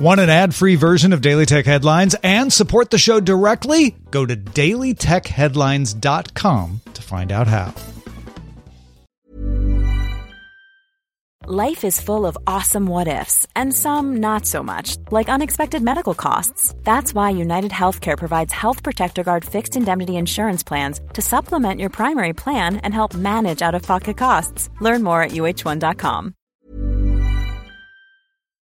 [0.00, 3.94] Want an ad free version of Daily Tech Headlines and support the show directly?
[4.10, 7.74] Go to dailytechheadlines.com to find out how.
[11.46, 16.14] Life is full of awesome what ifs, and some not so much, like unexpected medical
[16.14, 16.74] costs.
[16.82, 21.90] That's why United Healthcare provides Health Protector Guard fixed indemnity insurance plans to supplement your
[21.90, 24.70] primary plan and help manage out of pocket costs.
[24.80, 26.34] Learn more at uh1.com.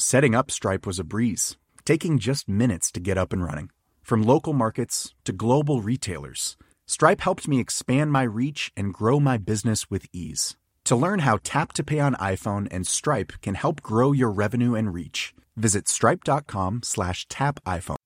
[0.00, 3.68] Setting up Stripe was a breeze, taking just minutes to get up and running.
[4.00, 9.36] From local markets to global retailers, Stripe helped me expand my reach and grow my
[9.36, 10.56] business with ease.
[10.86, 14.74] To learn how Tap to Pay on iPhone and Stripe can help grow your revenue
[14.74, 17.96] and reach, visit stripe.com slash tap iPhone.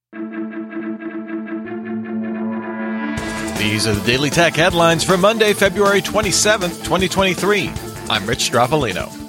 [3.57, 7.71] These are the Daily Tech headlines for Monday, February 27th, 2023.
[8.11, 9.24] I'm Rich Stroffolino.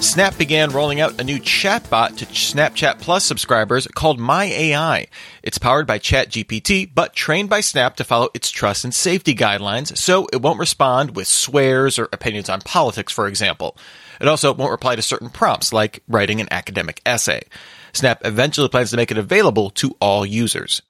[0.00, 5.06] Snap began rolling out a new chatbot to Snapchat Plus subscribers called My AI.
[5.42, 9.96] It's powered by ChatGPT, but trained by Snap to follow its trust and safety guidelines,
[9.96, 13.76] so it won't respond with swears or opinions on politics, for example.
[14.20, 17.42] It also won't reply to certain prompts, like writing an academic essay.
[17.92, 20.82] Snap eventually plans to make it available to all users.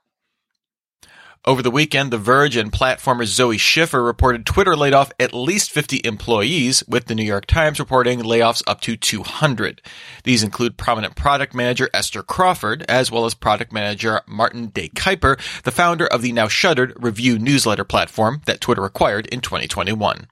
[1.46, 5.70] Over the weekend, The Verge and platformer Zoe Schiffer reported Twitter laid off at least
[5.72, 9.82] 50 employees, with the New York Times reporting layoffs up to 200.
[10.22, 15.38] These include prominent product manager Esther Crawford, as well as product manager Martijn de Kuijper,
[15.64, 20.26] the founder of the now shuttered Revue newsletter platform that Twitter acquired in 2021.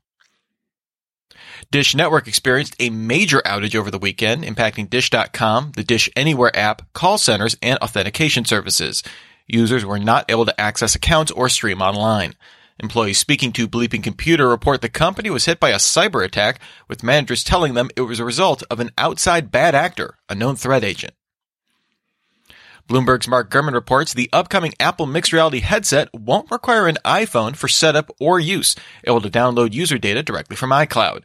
[1.71, 6.91] Dish Network experienced a major outage over the weekend, impacting Dish.com, the Dish Anywhere app,
[6.95, 9.03] call centers, and authentication services.
[9.53, 12.35] Users were not able to access accounts or stream online.
[12.79, 16.59] Employees speaking to Bleeping Computer report the company was hit by a cyber attack,
[16.89, 20.57] with managers telling them it was a result of an outside bad actor, a known
[20.57, 21.13] threat agent.
[22.89, 27.69] Bloomberg's Mark Gurman reports the upcoming Apple mixed reality headset won't require an iPhone for
[27.69, 28.75] setup or use,
[29.05, 31.25] able to download user data directly from iCloud.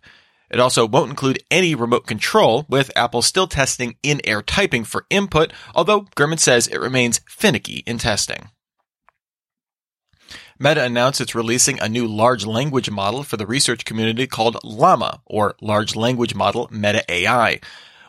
[0.50, 5.52] It also won't include any remote control, with Apple still testing in-air typing for input,
[5.76, 8.50] although Gurman says it remains finicky in testing.
[10.60, 15.22] Meta announced it's releasing a new large language model for the research community called Llama,
[15.26, 17.60] or Large Language Model Meta AI.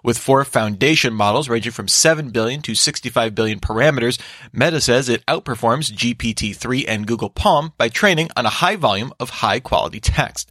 [0.03, 4.19] With four foundation models ranging from 7 billion to 65 billion parameters,
[4.53, 9.29] Meta says it outperforms GPT-3 and Google Palm by training on a high volume of
[9.29, 10.51] high quality text.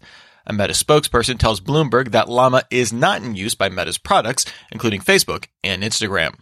[0.49, 5.01] A Meta spokesperson tells Bloomberg that Llama is not in use by Meta's products, including
[5.01, 6.35] Facebook and Instagram.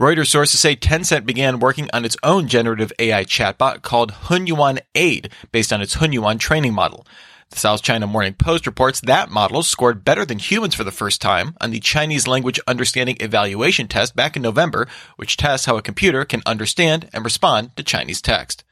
[0.00, 5.30] Reuters sources say Tencent began working on its own generative AI chatbot called Hunyuan Aid,
[5.52, 7.06] based on its Hunyuan training model.
[7.50, 11.22] The South China Morning Post reports that model scored better than humans for the first
[11.22, 15.82] time on the Chinese Language Understanding Evaluation Test back in November, which tests how a
[15.82, 18.64] computer can understand and respond to Chinese text.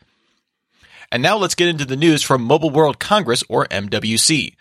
[1.16, 4.54] And now let's get into the news from Mobile World Congress, or MWC.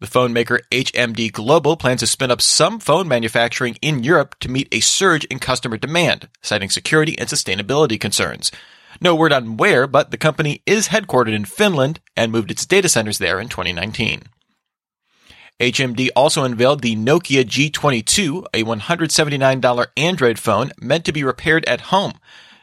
[0.00, 4.50] The phone maker HMD Global plans to spin up some phone manufacturing in Europe to
[4.50, 8.50] meet a surge in customer demand, citing security and sustainability concerns.
[9.00, 12.88] No word on where, but the company is headquartered in Finland and moved its data
[12.88, 14.22] centers there in 2019.
[15.60, 21.82] HMD also unveiled the Nokia G22, a $179 Android phone meant to be repaired at
[21.82, 22.14] home.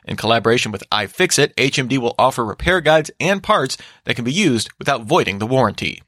[0.05, 4.69] In collaboration with iFixit, HMD will offer repair guides and parts that can be used
[4.79, 6.01] without voiding the warranty.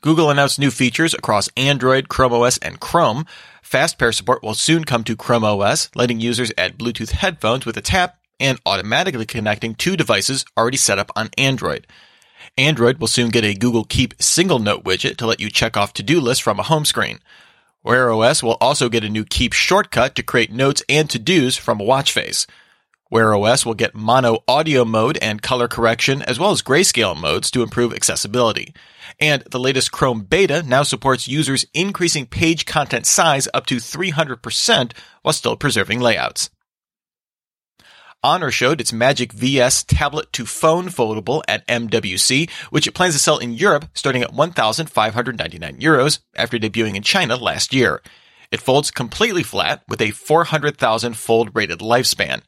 [0.00, 3.24] Google announced new features across Android, Chrome OS, and Chrome.
[3.62, 7.76] Fast pair support will soon come to Chrome OS, letting users add Bluetooth headphones with
[7.76, 11.86] a tap and automatically connecting two devices already set up on Android.
[12.58, 15.92] Android will soon get a Google Keep single note widget to let you check off
[15.92, 17.20] to-do lists from a home screen.
[17.84, 21.80] Wear OS will also get a new Keep shortcut to create notes and to-dos from
[21.80, 22.46] a watch face.
[23.10, 27.50] Wear OS will get mono audio mode and color correction as well as grayscale modes
[27.50, 28.72] to improve accessibility.
[29.18, 34.92] And the latest Chrome beta now supports users increasing page content size up to 300%
[35.22, 36.50] while still preserving layouts.
[38.24, 43.18] Honor showed its Magic VS tablet to phone foldable at MWC, which it plans to
[43.18, 48.00] sell in Europe starting at 1,599 euros after debuting in China last year.
[48.52, 52.42] It folds completely flat with a 400,000 fold rated lifespan.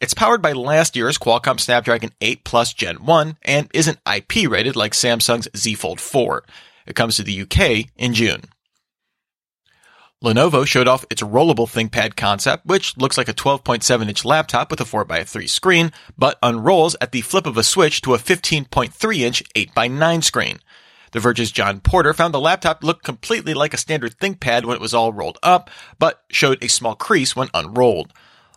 [0.00, 4.76] It's powered by last year's Qualcomm Snapdragon 8 Plus Gen 1 and isn't IP rated
[4.76, 6.44] like Samsung's Z Fold 4.
[6.86, 8.42] It comes to the UK in June.
[10.26, 14.80] Lenovo showed off its rollable ThinkPad concept, which looks like a 12.7 inch laptop with
[14.80, 19.44] a 4x3 screen, but unrolls at the flip of a switch to a 15.3 inch
[19.54, 20.58] 8x9 screen.
[21.12, 24.80] The Verge's Jon Porter found the laptop looked completely like a standard ThinkPad when it
[24.80, 25.70] was all rolled up,
[26.00, 28.12] but showed a small crease when unrolled.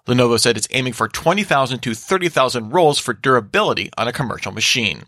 [0.08, 5.04] Lenovo said it's aiming for 20,000 to 30,000 rolls for durability on a commercial machine.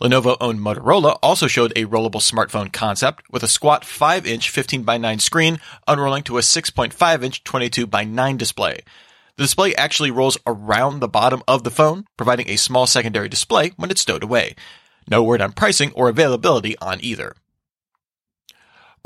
[0.00, 4.82] Lenovo owned Motorola also showed a rollable smartphone concept with a squat 5 inch 15
[4.82, 5.58] by 9 screen
[5.88, 8.80] unrolling to a 6.5 inch 22 by 9 display.
[9.36, 13.72] The display actually rolls around the bottom of the phone, providing a small secondary display
[13.76, 14.54] when it's stowed away.
[15.08, 17.34] No word on pricing or availability on either.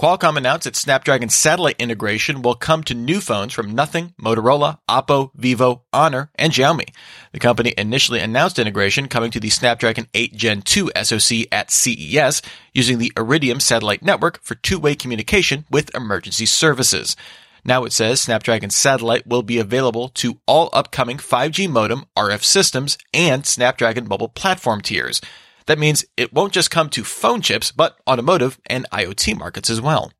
[0.01, 5.31] Qualcomm announced its Snapdragon satellite integration will come to new phones from Nothing, Motorola, Oppo,
[5.35, 6.89] Vivo, Honor, and Xiaomi.
[7.33, 12.41] The company initially announced integration coming to the Snapdragon 8 Gen 2 SoC at CES
[12.73, 17.15] using the Iridium satellite network for two-way communication with emergency services.
[17.63, 22.97] Now it says Snapdragon Satellite will be available to all upcoming 5G modem RF systems
[23.13, 25.21] and Snapdragon mobile platform tiers.
[25.67, 29.81] That means it won't just come to phone chips, but automotive and IoT markets as
[29.81, 30.13] well.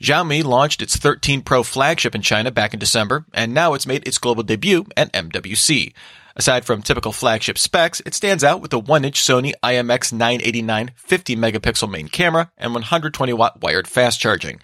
[0.00, 4.06] Xiaomi launched its 13 Pro flagship in China back in December, and now it's made
[4.08, 5.92] its global debut at MWC.
[6.36, 11.36] Aside from typical flagship specs, it stands out with the 1-inch Sony IMX 989 50
[11.36, 14.60] megapixel main camera and 120 watt wired fast charging.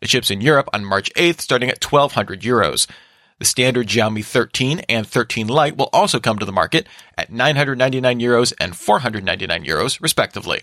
[0.00, 2.88] It ships in Europe on March 8th, starting at 1200 euros.
[3.40, 8.20] The standard Xiaomi 13 and 13 Lite will also come to the market at 999
[8.20, 10.60] euros and 499 euros, respectively.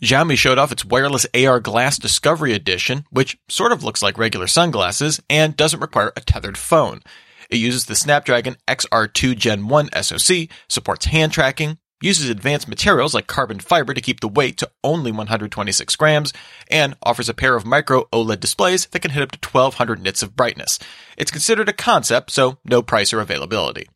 [0.00, 4.46] Xiaomi showed off its wireless AR Glass Discovery Edition, which sort of looks like regular
[4.46, 7.02] sunglasses and doesn't require a tethered phone.
[7.50, 13.26] It uses the Snapdragon XR2 Gen 1 SoC, supports hand tracking, uses advanced materials like
[13.26, 16.32] carbon fiber to keep the weight to only 126 grams,
[16.70, 20.22] and offers a pair of micro OLED displays that can hit up to 1200 nits
[20.22, 20.78] of brightness.
[21.16, 23.88] It's considered a concept, so no price or availability.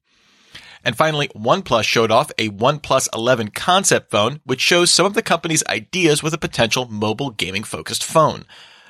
[0.84, 5.22] And finally, OnePlus showed off a OnePlus 11 concept phone, which shows some of the
[5.22, 8.44] company's ideas with a potential mobile gaming focused phone.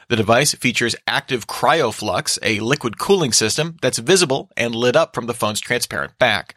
[0.08, 5.26] The device features active CryoFlux, a liquid cooling system that's visible and lit up from
[5.26, 6.54] the phone's transparent back.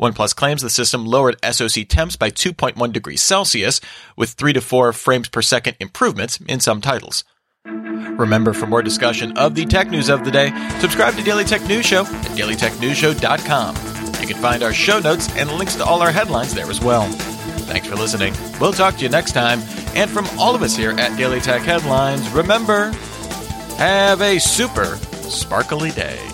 [0.00, 3.80] OnePlus claims the system lowered SoC temps by 2.1 degrees Celsius,
[4.16, 7.24] with 3 to 4 frames per second improvements in some titles.
[7.66, 11.66] Remember, for more discussion of the tech news of the day, subscribe to Daily Tech
[11.66, 13.76] News Show at dailytechnewsshow.com.
[14.20, 17.06] You can find our show notes and links to all our headlines there as well.
[17.66, 18.34] Thanks for listening.
[18.60, 19.60] We'll talk to you next time.
[19.94, 22.92] And from all of us here at Daily Tech Headlines, remember,
[23.78, 24.96] have a super
[25.28, 26.33] sparkly day.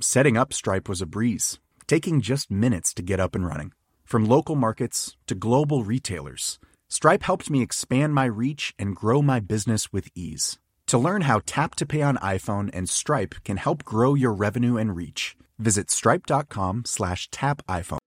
[0.00, 3.72] Setting up Stripe was a breeze, taking just minutes to get up and running.
[4.04, 9.40] From local markets to global retailers, Stripe helped me expand my reach and grow my
[9.40, 10.56] business with ease.
[10.86, 14.76] To learn how Tap to Pay on iPhone and Stripe can help grow your revenue
[14.76, 17.98] and reach, visit stripe.com slash tap iPhone.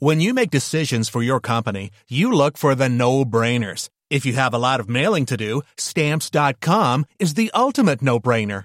[0.00, 3.88] When you make decisions for your company, you look for the no-brainers.
[4.10, 8.64] If you have a lot of mailing to do, stamps.com is the ultimate no-brainer.